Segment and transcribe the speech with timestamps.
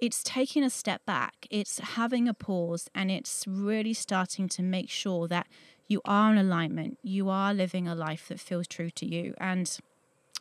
[0.00, 4.90] it's taking a step back, it's having a pause, and it's really starting to make
[4.90, 5.46] sure that
[5.88, 9.34] you are in alignment, you are living a life that feels true to you.
[9.38, 9.78] And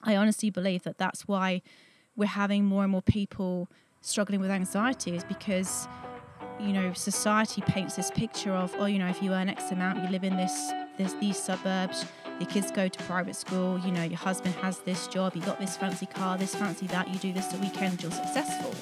[0.04, 1.62] I honestly believe that that's why
[2.16, 3.70] we're having more and more people
[4.02, 5.88] struggling with anxiety, is because
[6.60, 10.02] you know society paints this picture of oh you know if you earn x amount
[10.02, 12.06] you live in this this these suburbs
[12.40, 15.60] your kids go to private school you know your husband has this job you got
[15.60, 18.74] this fancy car this fancy that you do this the weekend you're successful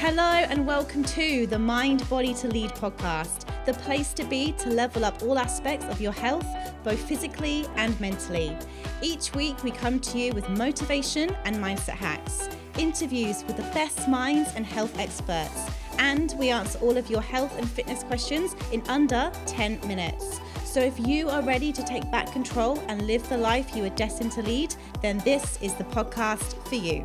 [0.00, 4.70] Hello and welcome to the Mind Body to Lead podcast, the place to be to
[4.70, 6.46] level up all aspects of your health,
[6.82, 8.56] both physically and mentally.
[9.02, 12.48] Each week, we come to you with motivation and mindset hacks,
[12.78, 17.58] interviews with the best minds and health experts, and we answer all of your health
[17.58, 20.40] and fitness questions in under 10 minutes.
[20.64, 23.90] So if you are ready to take back control and live the life you are
[23.90, 27.04] destined to lead, then this is the podcast for you.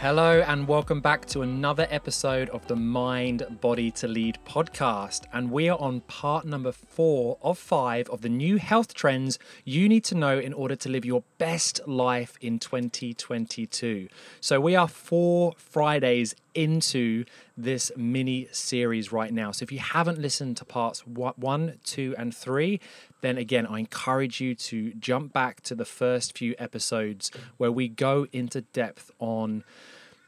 [0.00, 5.22] Hello, and welcome back to another episode of the Mind Body to Lead podcast.
[5.32, 9.88] And we are on part number four of five of the new health trends you
[9.88, 14.06] need to know in order to live your best life in 2022.
[14.40, 17.24] So, we are four Fridays into
[17.58, 19.50] this mini series right now.
[19.50, 22.80] So, if you haven't listened to parts one, two, and three,
[23.20, 27.88] then again, I encourage you to jump back to the first few episodes where we
[27.88, 29.64] go into depth on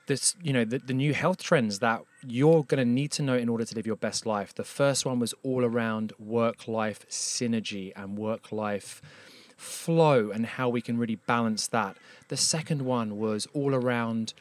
[0.07, 3.37] this, you know, the, the new health trends that you're going to need to know
[3.37, 4.53] in order to live your best life.
[4.53, 9.01] The first one was all around work life synergy and work life
[9.57, 11.97] flow and how we can really balance that.
[12.27, 14.35] The second one was all around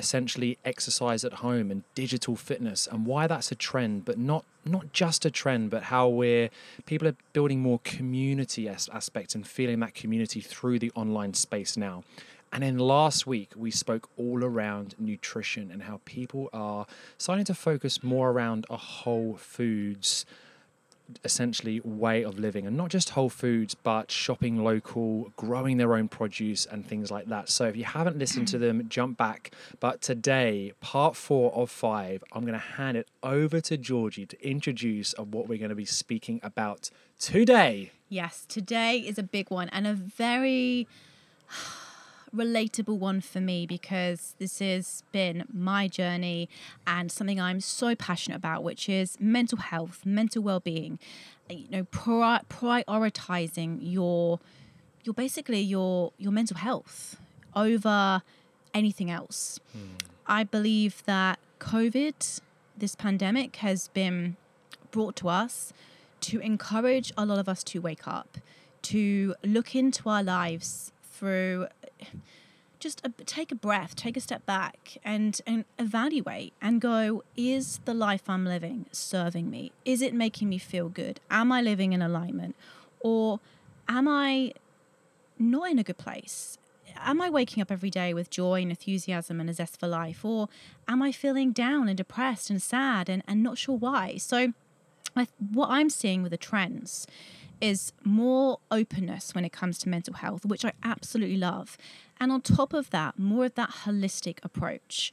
[0.00, 4.92] essentially exercise at home and digital fitness and why that's a trend but not not
[4.92, 6.50] just a trend but how we're
[6.86, 12.02] people are building more community aspects and feeling that community through the online space now.
[12.52, 17.54] And then last week, we spoke all around nutrition and how people are starting to
[17.54, 20.26] focus more around a whole foods
[21.24, 26.08] essentially way of living and not just whole foods but shopping local growing their own
[26.08, 27.48] produce and things like that.
[27.48, 29.52] So if you haven't listened to them jump back.
[29.78, 34.48] But today part four of five i'm going to hand it over to georgie to
[34.48, 37.92] introduce of what we're going to be speaking about today.
[38.08, 40.86] Yes today is a big one and a very
[42.34, 46.48] relatable one for me because this has been my journey
[46.86, 50.98] and something I'm so passionate about, which is mental health, mental well-being.
[51.48, 54.38] You know, pri- prioritizing your
[55.02, 57.16] your basically your your mental health
[57.56, 58.22] over
[58.74, 59.58] anything else.
[59.72, 59.80] Hmm.
[60.26, 62.40] I believe that COVID,
[62.76, 64.36] this pandemic, has been
[64.92, 65.72] brought to us
[66.20, 68.38] to encourage a lot of us to wake up,
[68.82, 71.66] to look into our lives through
[72.80, 77.80] just a, take a breath, take a step back, and and evaluate and go: Is
[77.84, 79.72] the life I'm living serving me?
[79.84, 81.20] Is it making me feel good?
[81.30, 82.56] Am I living in alignment,
[83.00, 83.38] or
[83.88, 84.54] am I
[85.38, 86.58] not in a good place?
[86.96, 90.24] Am I waking up every day with joy and enthusiasm and a zest for life,
[90.24, 90.48] or
[90.88, 94.16] am I feeling down and depressed and sad and, and not sure why?
[94.16, 94.52] So,
[95.14, 97.06] I, what I'm seeing with the trends
[97.60, 101.76] is more openness when it comes to mental health, which I absolutely love.
[102.18, 105.12] And on top of that, more of that holistic approach.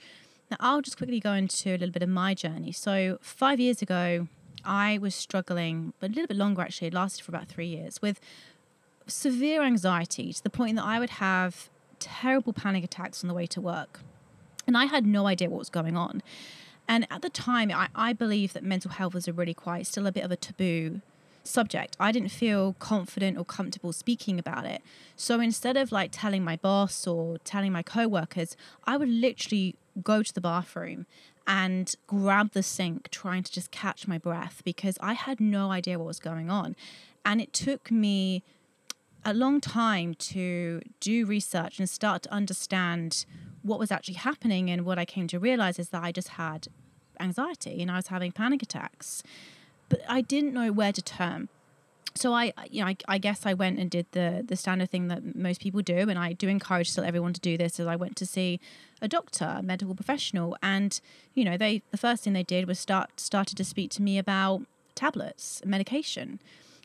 [0.49, 2.71] Now, I'll just quickly go into a little bit of my journey.
[2.71, 4.27] So, five years ago,
[4.63, 8.01] I was struggling, but a little bit longer actually, it lasted for about three years,
[8.01, 8.19] with
[9.07, 11.69] severe anxiety to the point that I would have
[11.99, 13.99] terrible panic attacks on the way to work.
[14.65, 16.21] And I had no idea what was going on.
[16.87, 20.07] And at the time, I, I believe that mental health was a really quite still
[20.07, 21.01] a bit of a taboo
[21.47, 21.95] subject.
[21.99, 24.81] I didn't feel confident or comfortable speaking about it.
[25.15, 30.23] So instead of like telling my boss or telling my coworkers, I would literally go
[30.23, 31.05] to the bathroom
[31.47, 35.97] and grab the sink trying to just catch my breath because I had no idea
[35.97, 36.75] what was going on.
[37.25, 38.43] And it took me
[39.23, 43.25] a long time to do research and start to understand
[43.61, 44.69] what was actually happening.
[44.69, 46.67] And what I came to realize is that I just had
[47.19, 49.23] anxiety and I was having panic attacks
[49.89, 51.49] but I didn't know where to turn.
[52.15, 55.07] So I, you know, I, I, guess I went and did the the standard thing
[55.07, 57.79] that most people do, and I do encourage still everyone to do this.
[57.79, 58.59] Is I went to see
[59.01, 60.99] a doctor, a medical professional, and
[61.35, 64.17] you know, they the first thing they did was start started to speak to me
[64.17, 64.63] about
[64.95, 66.39] tablets, medication.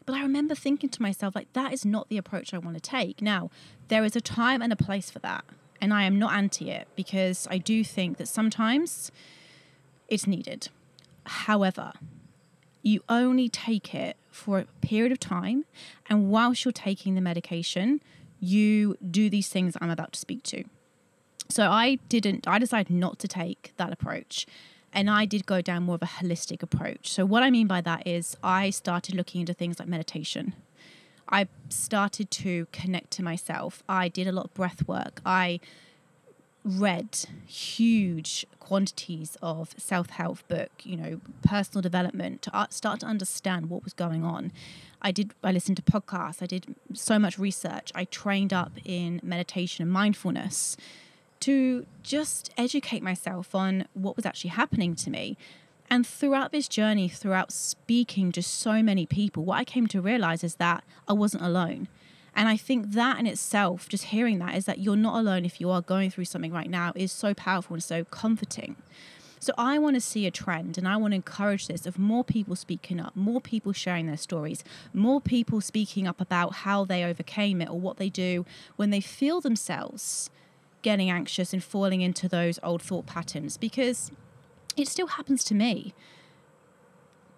[0.04, 2.80] But I remember thinking to myself, like, that is not the approach I want to
[2.80, 3.22] take.
[3.22, 3.50] Now,
[3.86, 5.44] there is a time and a place for that,
[5.80, 9.12] and I am not anti it because I do think that sometimes
[10.08, 10.68] it's needed.
[11.24, 11.92] However,
[12.82, 15.64] you only take it for a period of time.
[16.08, 18.00] And whilst you're taking the medication,
[18.40, 20.64] you do these things I'm about to speak to.
[21.48, 24.46] So I didn't, I decided not to take that approach.
[24.92, 27.10] And I did go down more of a holistic approach.
[27.10, 30.54] So, what I mean by that is, I started looking into things like meditation.
[31.28, 33.82] I started to connect to myself.
[33.88, 35.22] I did a lot of breath work.
[35.24, 35.60] I
[36.64, 43.68] read huge quantities of self-help book you know personal development to uh, start to understand
[43.68, 44.52] what was going on.
[45.00, 47.90] I did i listened to podcasts i did so much research.
[47.94, 50.76] I trained up in meditation and mindfulness
[51.40, 55.36] to just educate myself on what was actually happening to me.
[55.90, 60.44] And throughout this journey throughout speaking to so many people what i came to realize
[60.44, 61.88] is that i wasn't alone
[62.34, 65.60] and I think that in itself, just hearing that, is that you're not alone if
[65.60, 68.76] you are going through something right now, is so powerful and so comforting.
[69.38, 72.22] So I want to see a trend and I want to encourage this of more
[72.22, 74.62] people speaking up, more people sharing their stories,
[74.94, 78.46] more people speaking up about how they overcame it or what they do
[78.76, 80.30] when they feel themselves
[80.82, 84.12] getting anxious and falling into those old thought patterns because
[84.76, 85.92] it still happens to me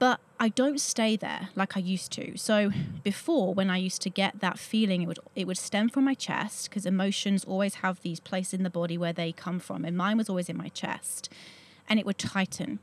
[0.05, 2.37] but I don't stay there like I used to.
[2.37, 2.71] So
[3.03, 6.13] before, when I used to get that feeling, it would it would stem from my
[6.13, 9.97] chest because emotions always have these places in the body where they come from, and
[9.97, 11.31] mine was always in my chest,
[11.89, 12.81] and it would tighten.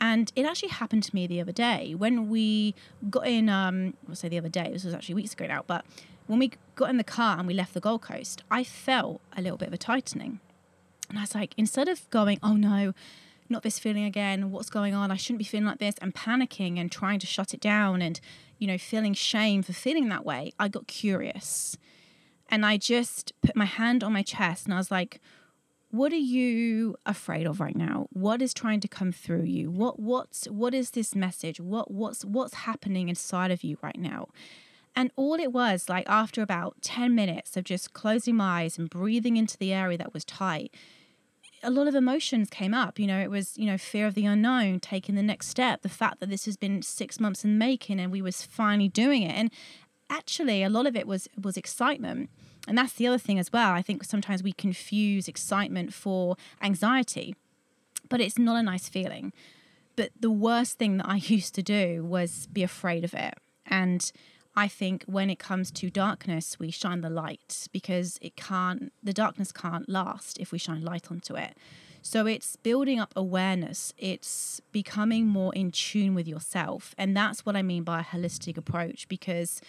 [0.00, 2.74] And it actually happened to me the other day when we
[3.10, 3.50] got in.
[3.50, 4.70] Um, I'll say the other day.
[4.72, 5.84] This was actually weeks ago now, but
[6.26, 9.42] when we got in the car and we left the Gold Coast, I felt a
[9.42, 10.40] little bit of a tightening,
[11.10, 12.94] and I was like, instead of going, "Oh no."
[13.50, 14.50] Not this feeling again.
[14.50, 15.10] What's going on?
[15.10, 15.94] I shouldn't be feeling like this.
[16.00, 18.20] And panicking and trying to shut it down and,
[18.58, 20.52] you know, feeling shame for feeling that way.
[20.58, 21.76] I got curious.
[22.48, 25.20] And I just put my hand on my chest and I was like,
[25.90, 28.06] what are you afraid of right now?
[28.12, 29.70] What is trying to come through you?
[29.70, 31.60] What what's what is this message?
[31.60, 34.28] What what's what's happening inside of you right now?
[34.94, 38.88] And all it was like after about 10 minutes of just closing my eyes and
[38.90, 40.74] breathing into the area that was tight,
[41.66, 42.98] a lot of emotions came up.
[42.98, 45.88] You know, it was, you know, fear of the unknown, taking the next step, the
[45.88, 49.32] fact that this has been six months in making and we was finally doing it.
[49.32, 49.50] And
[50.08, 52.30] actually a lot of it was was excitement.
[52.68, 53.72] And that's the other thing as well.
[53.72, 57.34] I think sometimes we confuse excitement for anxiety,
[58.08, 59.32] but it's not a nice feeling.
[59.96, 63.34] But the worst thing that I used to do was be afraid of it.
[63.66, 64.10] And
[64.56, 69.12] I think when it comes to darkness, we shine the light because it can't, the
[69.12, 71.56] darkness can't last if we shine light onto it.
[72.00, 76.94] So it's building up awareness, it's becoming more in tune with yourself.
[76.96, 79.60] And that's what I mean by a holistic approach because,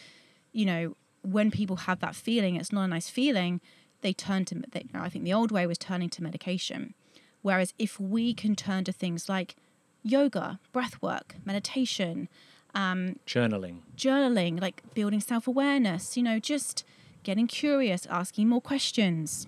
[0.54, 3.60] you know, when people have that feeling, it's not a nice feeling,
[4.01, 6.94] they turn to, they, I think the old way was turning to medication.
[7.42, 9.56] Whereas if we can turn to things like
[10.04, 12.30] yoga, breath work, meditation,
[12.75, 16.84] um, journaling, journaling, like building self awareness, you know, just
[17.24, 19.48] getting curious, asking more questions,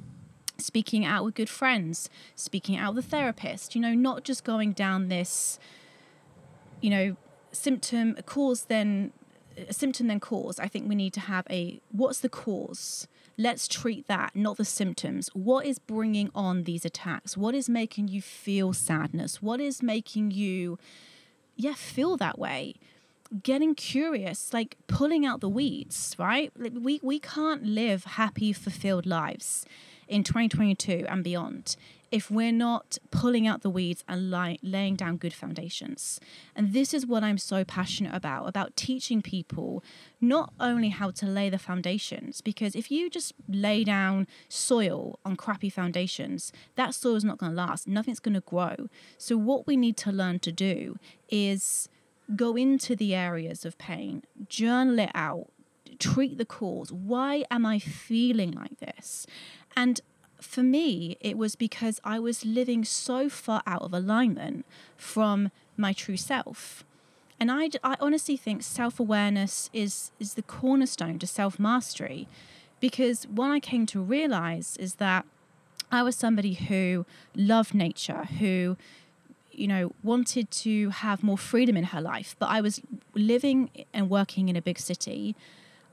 [0.57, 4.73] speaking out with good friends, speaking out with a therapist, you know, not just going
[4.73, 5.59] down this,
[6.81, 7.15] you know,
[7.51, 9.11] symptom, cause then,
[9.57, 10.59] a symptom then cause.
[10.59, 13.07] I think we need to have a what's the cause?
[13.37, 15.29] Let's treat that, not the symptoms.
[15.29, 17.37] What is bringing on these attacks?
[17.37, 19.41] What is making you feel sadness?
[19.41, 20.77] What is making you,
[21.55, 22.75] yeah, feel that way?
[23.43, 26.51] Getting curious, like pulling out the weeds, right?
[26.57, 29.65] We, we can't live happy, fulfilled lives
[30.07, 31.75] in 2022 and beyond
[32.11, 34.31] if we're not pulling out the weeds and
[34.63, 36.19] laying down good foundations.
[36.55, 39.83] And this is what I'm so passionate about about teaching people
[40.19, 45.35] not only how to lay the foundations, because if you just lay down soil on
[45.35, 48.87] crappy foundations, that soil is not going to last, nothing's going to grow.
[49.17, 50.97] So, what we need to learn to do
[51.29, 51.89] is
[52.35, 55.47] go into the areas of pain, journal it out,
[55.99, 56.91] treat the cause.
[56.91, 59.25] Why am I feeling like this?
[59.75, 60.01] And
[60.41, 65.93] for me, it was because I was living so far out of alignment from my
[65.93, 66.83] true self.
[67.39, 72.27] And I, I honestly think self awareness is, is the cornerstone to self mastery
[72.79, 75.25] because what I came to realize is that
[75.91, 77.05] I was somebody who
[77.35, 78.77] loved nature, who
[79.59, 82.35] you know, wanted to have more freedom in her life.
[82.39, 82.81] But I was
[83.13, 85.35] living and working in a big city.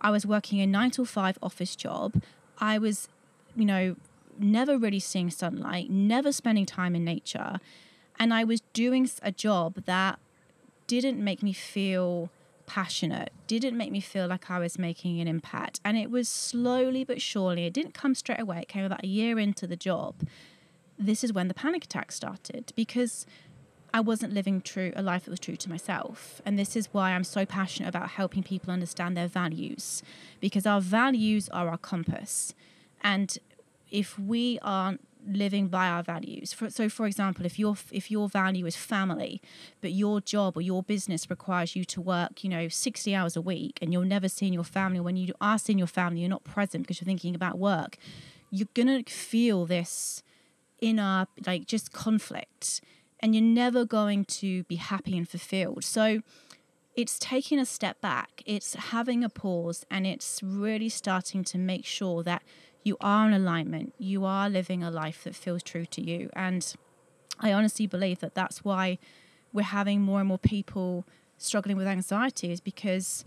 [0.01, 2.23] I was working a nine to five office job.
[2.59, 3.09] I was,
[3.57, 3.97] you know,
[4.39, 7.59] never really seeing sunlight, never spending time in nature.
[8.19, 10.19] And I was doing a job that
[10.87, 12.31] didn't make me feel
[12.67, 15.81] passionate, didn't make me feel like I was making an impact.
[15.85, 19.09] And it was slowly but surely, it didn't come straight away, it came about a
[19.09, 20.15] year into the job.
[20.99, 23.27] This is when the panic attack started because
[23.97, 26.43] I wasn't living true a life that was true to myself.
[26.45, 30.03] And this is why I'm so passionate about helping people understand their values
[30.39, 32.53] because our values are our compass.
[33.03, 33.39] And
[33.91, 36.53] if we aren't living by our values.
[36.53, 39.41] For, so, for example, if your if your value is family,
[39.81, 43.41] but your job or your business requires you to work, you know, sixty hours a
[43.41, 45.01] week, and you're never seeing your family.
[45.01, 47.97] When you are seeing your family, you're not present because you're thinking about work.
[48.51, 50.23] You're gonna feel this
[50.81, 52.83] inner like just conflict
[53.21, 55.85] and you're never going to be happy and fulfilled.
[55.85, 56.23] So
[56.95, 61.85] it's taking a step back, it's having a pause, and it's really starting to make
[61.85, 62.43] sure that
[62.83, 66.31] you are in alignment, you are living a life that feels true to you.
[66.35, 66.75] And
[67.41, 68.99] I honestly believe that that's why
[69.53, 71.05] we're having more and more people
[71.37, 73.25] struggling with anxiety, is because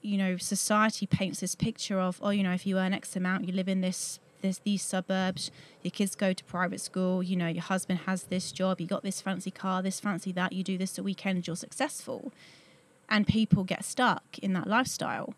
[0.00, 3.46] you know society paints this picture of oh you know if you earn x amount
[3.48, 5.50] you live in this this these suburbs
[5.82, 9.02] your kids go to private school you know your husband has this job you got
[9.02, 12.32] this fancy car this fancy that you do this at weekends you're successful.
[13.06, 15.34] And people get stuck in that lifestyle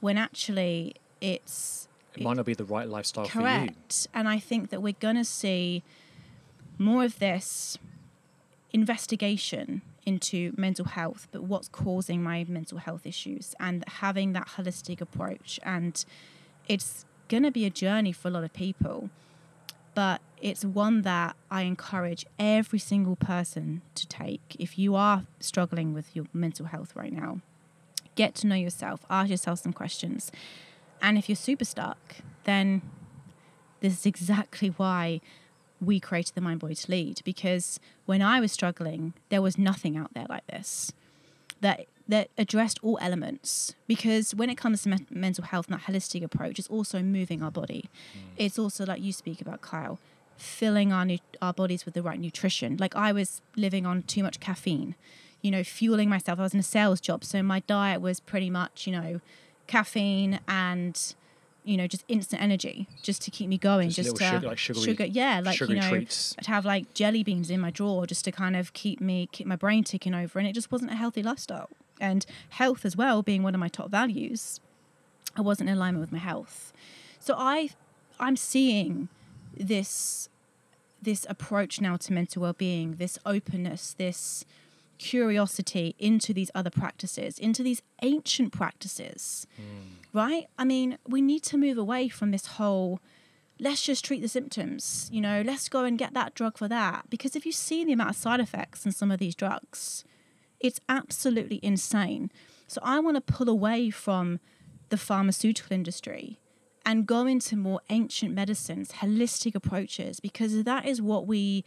[0.00, 4.06] when actually it's it might not be the right lifestyle correct.
[4.12, 5.82] And i think that we're going to see
[6.78, 7.78] more of this
[8.72, 15.00] investigation into mental health but what's causing my mental health issues and having that holistic
[15.00, 15.60] approach.
[15.62, 16.04] And
[16.68, 19.10] it's going to be a journey for a lot of people,
[19.94, 24.56] but it's one that I encourage every single person to take.
[24.58, 27.40] If you are struggling with your mental health right now,
[28.14, 30.30] get to know yourself, ask yourself some questions.
[31.00, 32.82] And if you're super stuck, then
[33.80, 35.20] this is exactly why
[35.80, 39.96] we created the Mind Body to Lead because when I was struggling, there was nothing
[39.96, 40.92] out there like this
[41.60, 43.74] that that addressed all elements.
[43.88, 47.42] Because when it comes to me- mental health and that holistic approach it's also moving
[47.42, 47.90] our body.
[48.16, 48.20] Mm.
[48.36, 49.98] it's also like you speak about kyle
[50.36, 52.76] filling our nu- our bodies with the right nutrition.
[52.78, 54.94] Like i was living on too much caffeine
[55.42, 56.38] you know fueling myself.
[56.38, 59.20] I was in a sales job so my diet was pretty much you know
[59.66, 61.14] caffeine and
[61.66, 64.58] you know, just instant energy, just to keep me going, just, just to sugar, like
[64.58, 66.34] sugary, sugar, yeah, like you know, treats.
[66.38, 69.46] I'd have like jelly beans in my drawer just to kind of keep me keep
[69.46, 71.68] my brain ticking over, and it just wasn't a healthy lifestyle.
[72.00, 74.60] And health as well, being one of my top values,
[75.36, 76.72] I wasn't in alignment with my health.
[77.18, 77.70] So I,
[78.20, 79.08] I'm seeing
[79.56, 80.28] this,
[81.02, 84.44] this approach now to mental well-being, this openness, this
[84.98, 89.96] curiosity into these other practices, into these ancient practices, mm.
[90.12, 90.46] right?
[90.58, 93.00] I mean, we need to move away from this whole
[93.58, 97.08] let's just treat the symptoms, you know, let's go and get that drug for that.
[97.08, 100.04] Because if you see the amount of side effects in some of these drugs,
[100.60, 102.30] it's absolutely insane.
[102.66, 104.40] So I want to pull away from
[104.88, 106.38] the pharmaceutical industry
[106.84, 111.64] and go into more ancient medicines, holistic approaches, because that is what we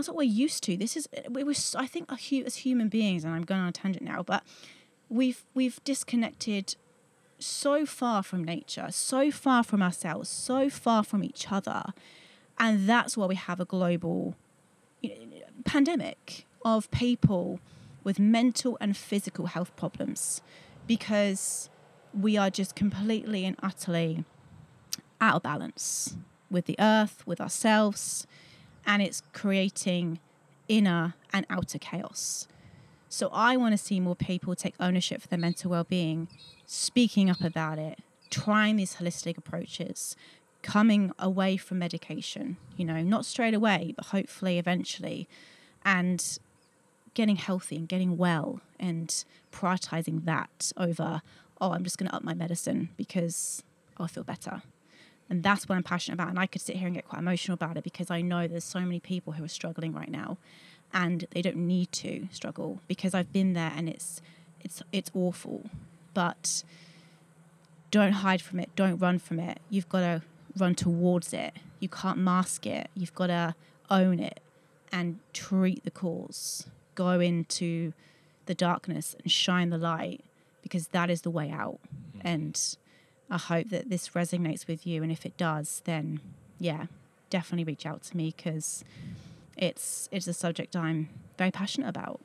[0.00, 0.76] that's what we're used to.
[0.76, 3.72] This is eh, we was I think as human beings, and I'm going on a
[3.72, 4.42] tangent now, but
[5.10, 6.76] we've we've disconnected
[7.38, 11.92] so far from nature, so far from ourselves, so far from each other,
[12.58, 14.36] and that's why we have a global
[15.02, 15.16] you know,
[15.64, 17.60] pandemic of people
[18.02, 20.40] with mental and physical health problems
[20.86, 21.68] because
[22.18, 24.24] we are just completely and utterly
[25.20, 26.16] out of balance
[26.50, 28.26] with the earth, with ourselves,
[28.90, 30.18] and it's creating
[30.66, 32.48] inner and outer chaos.
[33.08, 36.26] So I want to see more people take ownership for their mental well-being,
[36.66, 40.16] speaking up about it, trying these holistic approaches,
[40.62, 45.28] coming away from medication, you know, not straight away, but hopefully eventually,
[45.84, 46.40] and
[47.14, 51.22] getting healthy and getting well and prioritizing that over,
[51.60, 53.62] oh, I'm just going to up my medicine because
[53.98, 54.62] I'll feel better.
[55.30, 56.28] And that's what I'm passionate about.
[56.28, 58.64] And I could sit here and get quite emotional about it because I know there's
[58.64, 60.36] so many people who are struggling right now
[60.92, 64.20] and they don't need to struggle because I've been there and it's
[64.60, 65.70] it's it's awful.
[66.12, 66.64] But
[67.90, 69.60] don't hide from it, don't run from it.
[69.70, 70.22] You've got to
[70.58, 71.54] run towards it.
[71.78, 72.90] You can't mask it.
[72.94, 73.54] You've got to
[73.88, 74.40] own it
[74.92, 76.66] and treat the cause.
[76.96, 77.92] Go into
[78.46, 80.24] the darkness and shine the light
[80.62, 81.78] because that is the way out.
[82.16, 82.26] Mm-hmm.
[82.26, 82.76] And
[83.30, 85.02] I hope that this resonates with you.
[85.02, 86.20] And if it does, then
[86.58, 86.86] yeah,
[87.30, 88.84] definitely reach out to me because
[89.56, 91.08] it's it's a subject I'm
[91.38, 92.20] very passionate about.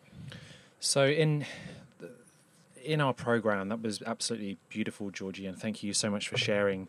[0.80, 1.46] So in
[2.84, 6.88] in our program, that was absolutely beautiful, Georgie, and thank you so much for sharing.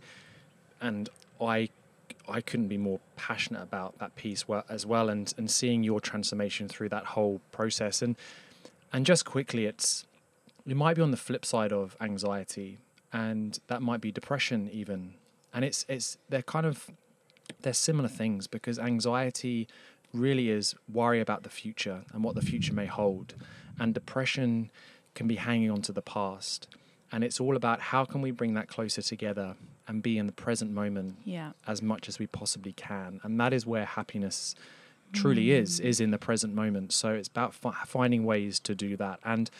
[0.80, 1.08] And
[1.40, 1.68] I
[2.28, 6.68] I couldn't be more passionate about that piece as well, and and seeing your transformation
[6.68, 8.02] through that whole process.
[8.02, 8.16] And
[8.92, 10.06] and just quickly, it's
[10.66, 12.78] it might be on the flip side of anxiety
[13.12, 15.14] and that might be depression even
[15.54, 16.90] and it's it's they're kind of
[17.62, 19.68] they're similar things because anxiety
[20.12, 23.34] really is worry about the future and what the future may hold.
[23.78, 24.70] And depression
[25.14, 26.68] can be hanging on to the past.
[27.12, 30.32] And it's all about how can we bring that closer together and be in the
[30.32, 31.52] present moment Yeah.
[31.66, 33.20] as much as we possibly can.
[33.22, 34.54] And that is where happiness
[35.12, 35.84] truly is, mm.
[35.84, 36.92] is in the present moment.
[36.92, 39.20] So it's about fi- finding ways to do that.
[39.24, 39.50] And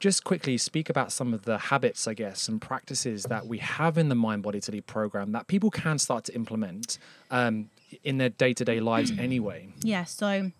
[0.00, 3.98] just quickly speak about some of the habits, I guess, and practices that we have
[3.98, 6.98] in the Mind Body to Lead program that people can start to implement
[7.30, 7.68] um,
[8.02, 9.68] in their day to day lives anyway.
[9.82, 10.50] Yeah, so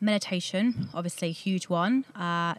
[0.00, 2.04] meditation, obviously huge one.
[2.14, 2.54] Uh,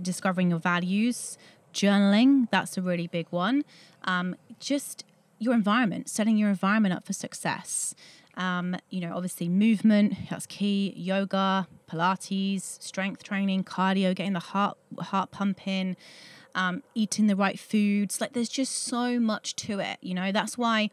[0.00, 1.38] discovering your values,
[1.72, 3.64] journaling, that's a really big one.
[4.04, 5.04] Um, just
[5.38, 7.94] your environment, setting your environment up for success.
[8.36, 10.92] Um, you know, obviously movement, that's key.
[10.96, 15.96] Yoga, Pilates, strength training, cardio, getting the heart heart pumping,
[16.54, 18.20] um, eating the right foods.
[18.20, 19.98] Like there's just so much to it.
[20.00, 20.90] You know, that's why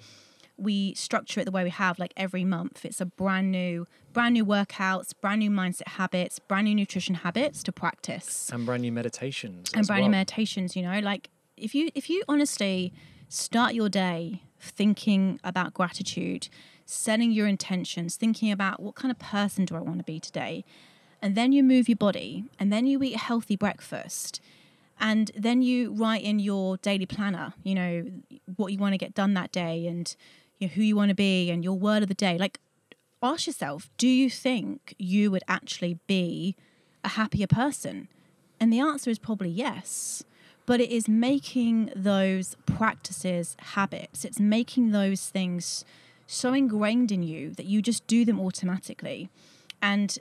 [0.58, 4.34] we structure it the way we have like every month it's a brand new brand
[4.34, 8.92] new workouts brand new mindset habits brand new nutrition habits to practice And brand new
[8.92, 9.72] meditations.
[9.74, 12.92] and brand new meditations you know like if you if you honestly
[13.30, 16.50] start your day thinking about gratitude
[16.86, 20.66] setting your intentions thinking about what kind of person do i want to be today
[21.22, 24.42] and then you move your body and then you eat a healthy breakfast
[25.00, 28.06] and then you write in your daily planner you know
[28.56, 30.16] what you want to get done that day and
[30.60, 32.38] you know, who you want to be and your word of the day.
[32.38, 32.60] Like
[33.22, 36.56] ask yourself do you think you would actually be
[37.04, 38.08] a happier person?
[38.60, 40.24] And the answer is probably yes
[40.70, 44.24] but it is making those practices habits.
[44.24, 45.84] It's making those things
[46.28, 49.32] so ingrained in you that you just do them automatically.
[49.82, 50.16] And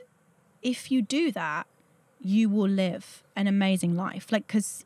[0.61, 1.65] if you do that
[2.21, 4.31] you will live an amazing life.
[4.31, 4.85] Like, because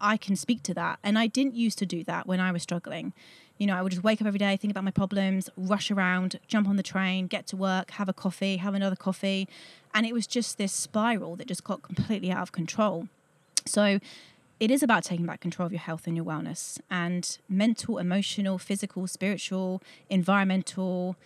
[0.00, 0.98] I can speak to that.
[1.02, 3.12] And I didn't used to do that when I was struggling.
[3.58, 6.40] You know, I would just wake up every day, think about my problems, rush around,
[6.48, 9.48] jump on the train, get to work, have a coffee, have another coffee.
[9.94, 13.08] And it was just this spiral that just got completely out of control.
[13.64, 14.00] So,
[14.60, 18.56] it is about taking back control of your health and your wellness and mental, emotional,
[18.56, 21.16] physical, spiritual, environmental,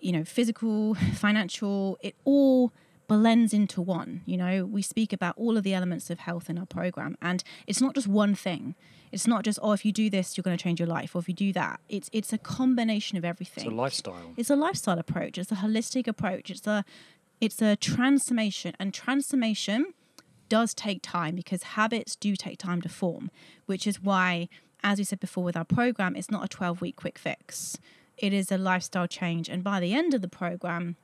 [0.00, 2.72] you know, physical, financial, it all
[3.08, 4.22] blends into one.
[4.26, 7.42] You know, we speak about all of the elements of health in our program, and
[7.66, 8.74] it's not just one thing.
[9.12, 11.20] It's not just oh, if you do this, you're going to change your life, or
[11.20, 11.80] if you do that.
[11.88, 13.64] It's it's a combination of everything.
[13.64, 14.34] It's a lifestyle.
[14.36, 15.38] It's a lifestyle approach.
[15.38, 16.50] It's a holistic approach.
[16.50, 16.84] It's a
[17.40, 19.92] it's a transformation, and transformation
[20.48, 23.30] does take time because habits do take time to form,
[23.66, 24.48] which is why,
[24.82, 27.78] as we said before with our program, it's not a 12 week quick fix.
[28.18, 29.48] It is a lifestyle change.
[29.48, 30.96] And by the end of the program,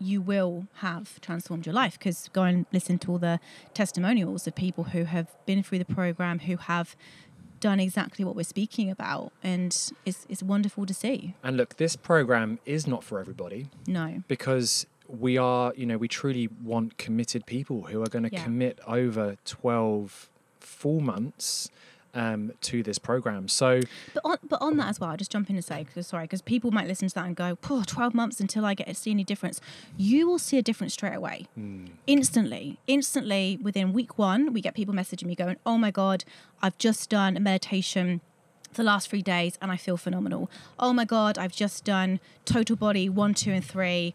[0.00, 3.40] you will have transformed your life because go and listen to all the
[3.74, 6.94] testimonials of people who have been through the program, who have
[7.60, 9.32] done exactly what we're speaking about.
[9.42, 9.72] And
[10.04, 11.34] it's, it's wonderful to see.
[11.42, 14.22] And look, this program is not for everybody No.
[14.28, 18.44] because we are, you know, we truly want committed people who are going to Yeah.
[18.44, 21.70] commit over 12 full months
[22.14, 23.48] um, to this program.
[23.48, 23.80] So,
[24.14, 26.24] But on, but on that as well, I'll just jump in and say, because sorry,
[26.24, 28.94] because people might listen to that and go, "Poor, 12 months until I get to
[28.94, 29.60] see any difference."
[29.96, 31.46] You will see a difference straight away,
[32.06, 32.78] instantly.
[32.86, 36.24] Instantly, within week one, we get people messaging me going, "Oh my god,
[36.62, 38.20] I've just done a meditation."
[38.74, 40.50] The last three days, and I feel phenomenal.
[40.78, 44.14] Oh my god, I've just done total body one, two, and three.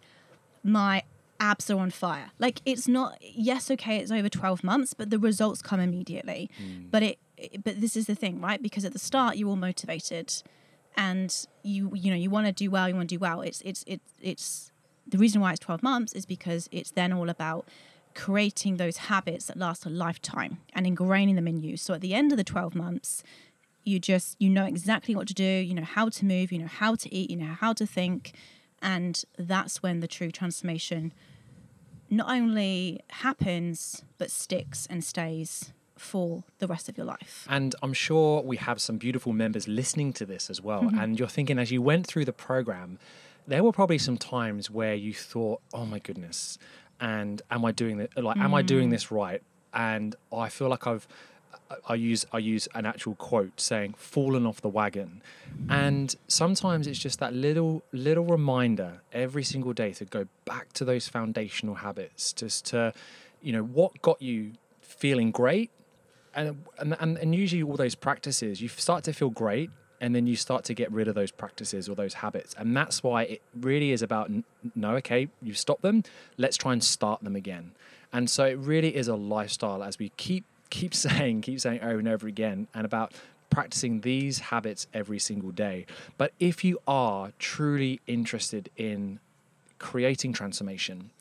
[0.63, 1.01] My
[1.39, 2.29] abs are on fire.
[2.37, 3.17] Like it's not.
[3.21, 6.51] Yes, okay, it's over twelve months, but the results come immediately.
[6.91, 7.19] But it, it-
[7.63, 8.61] But this is the thing, right?
[8.61, 10.33] Because at the start, you're all motivated,
[10.95, 12.87] and you you know you want to do well.
[12.87, 13.41] You want to do well.
[13.41, 14.71] It's it's it's it's
[15.07, 17.67] the reason why it's twelve months is because it's then all about
[18.15, 21.77] creating those habits that last a lifetime and ingraining them in you.
[21.77, 23.23] So at the end of the twelve months,
[23.83, 26.67] you just you know exactly what to do you know how to move you know
[26.67, 28.33] how to eat you know how to think
[28.81, 31.13] and that's when the true transformation
[32.09, 37.93] not only happens but sticks and stays for the rest of your life And I'm
[37.93, 40.83] sure we have some beautiful members listening to this as well.
[40.83, 40.99] Mm-hmm.
[40.99, 42.99] And you're thinking, as you went through the program,
[43.47, 46.57] there were probably some times where you thought, "Oh my goodness,"
[46.99, 48.09] and am I doing it?
[48.15, 48.67] Like, am I Mm.
[48.73, 49.41] doing this right?
[49.73, 51.07] And I feel like I've.
[51.89, 55.21] I use I use an actual quote saying "fallen off the wagon,"
[55.69, 60.85] and sometimes it's just that little little reminder every single day to go back to
[60.85, 62.93] those foundational habits, just to,
[63.41, 65.71] you know, what got you feeling great
[66.35, 69.69] and, and and and usually all those practices you start to feel great
[70.03, 72.53] and then you start to get rid of those practices or those habits.
[72.57, 74.29] And that's why it really is about
[74.75, 76.03] no okay you stop them
[76.37, 77.71] let's try and start them again.
[78.11, 81.97] And so it really is a lifestyle as we keep keep saying keep saying over
[81.99, 83.13] and over again and about
[83.49, 85.85] practicing these habits every single day.
[86.17, 89.19] But if you are truly interested in
[89.77, 91.11] creating transformation,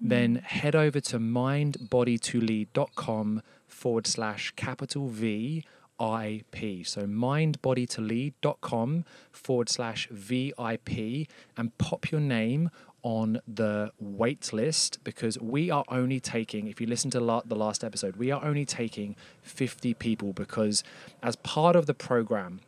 [0.00, 0.42] then mm.
[0.42, 3.42] head over to mindbodytolead.com
[3.78, 5.64] forward slash capital V
[6.00, 6.86] VIP.
[6.86, 12.70] So mindbodytolead.com forward slash VIP and pop your name
[13.02, 17.56] on the wait list because we are only taking, if you listen to la- the
[17.56, 20.82] last episode, we are only taking 50 people because
[21.22, 22.60] as part of the program,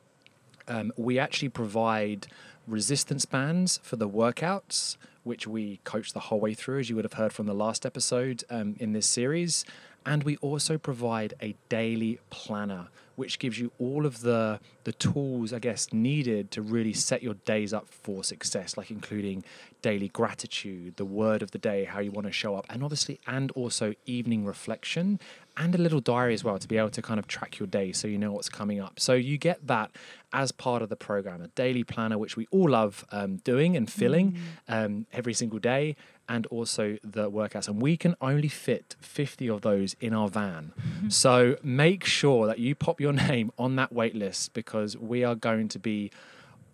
[0.68, 2.28] um, we actually provide
[2.66, 7.04] resistance bands for the workouts, which we coach the whole way through, as you would
[7.04, 9.64] have heard from the last episode um, in this series.
[10.06, 15.52] And we also provide a daily planner, which gives you all of the the tools,
[15.52, 19.44] I guess, needed to really set your days up for success, like including
[19.82, 23.20] daily gratitude, the word of the day, how you want to show up, and obviously,
[23.26, 25.20] and also evening reflection
[25.56, 27.92] and a little diary as well to be able to kind of track your day
[27.92, 28.98] so you know what's coming up.
[28.98, 29.90] So you get that
[30.32, 33.90] as part of the program, a daily planner, which we all love um, doing and
[33.90, 35.96] filling um, every single day,
[36.30, 37.66] and also the workouts.
[37.68, 40.72] And we can only fit 50 of those in our van.
[41.08, 45.34] So make sure that you pop your name on that wait list because we are
[45.34, 46.10] going to be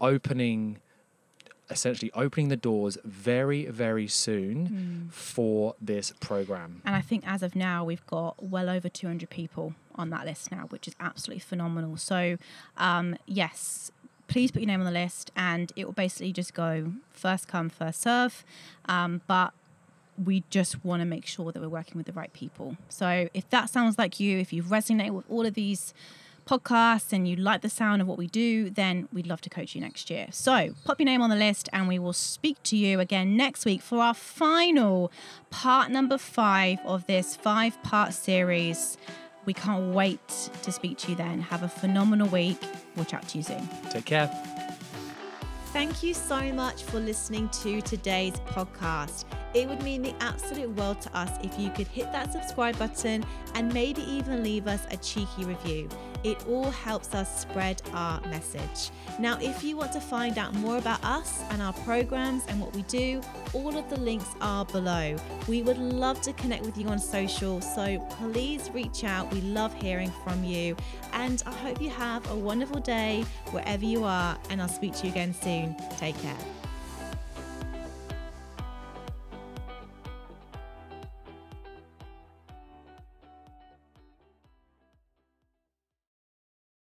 [0.01, 0.79] opening
[1.69, 7.57] essentially opening the doors very very soon for this program And I think as of
[7.57, 11.97] now, we've got well over 200 people on that list now, which is absolutely phenomenal.
[11.97, 12.37] So,
[12.77, 13.91] um, yes,
[14.29, 17.69] please put your name on the list, and it will basically just go first come,
[17.69, 18.45] first serve.
[18.87, 19.53] Um, but
[20.23, 22.77] we just want to make sure that we're working with the right people.
[22.89, 25.93] So, if that sounds like you, if you resonate with all of these
[26.47, 29.75] podcasts and you like the sound of what we do, then we'd love to coach
[29.75, 30.29] you next year.
[30.31, 33.65] So pop your name on the list and we will speak to you again next
[33.65, 35.11] week for our final
[35.51, 38.97] part number five of this five part series.
[39.47, 41.41] We can't wait to speak to you then.
[41.41, 42.59] Have a phenomenal week.
[42.97, 43.69] We'll chat to you soon.
[43.91, 44.31] take care
[45.77, 49.27] Thank you so much for listening to today's podcast.
[49.53, 53.23] It would mean the absolute world to us if you could hit that subscribe button
[53.55, 55.91] and maybe even leave us a cheeky review.
[56.27, 58.91] It all helps us spread our message.
[59.21, 62.75] Now, if you want to find out more about us and our programs and what
[62.75, 63.21] we do,
[63.53, 65.15] all of the links are below.
[65.47, 69.33] We would love to connect with you on social, so please reach out.
[69.33, 70.77] We love hearing from you.
[71.13, 75.07] And I hope you have a wonderful day wherever you are, and I'll speak to
[75.07, 75.77] you again soon.
[75.97, 76.56] Take care.